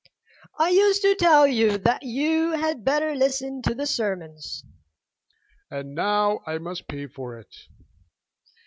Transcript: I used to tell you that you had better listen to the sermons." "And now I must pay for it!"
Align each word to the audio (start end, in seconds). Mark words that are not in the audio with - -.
I 0.57 0.69
used 0.69 1.03
to 1.03 1.13
tell 1.13 1.45
you 1.45 1.77
that 1.77 2.01
you 2.01 2.53
had 2.53 2.83
better 2.83 3.13
listen 3.13 3.61
to 3.61 3.75
the 3.75 3.85
sermons." 3.85 4.63
"And 5.69 5.93
now 5.93 6.39
I 6.47 6.57
must 6.57 6.87
pay 6.87 7.05
for 7.05 7.37
it!" 7.37 7.55